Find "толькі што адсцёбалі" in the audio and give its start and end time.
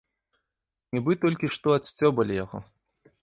1.25-2.33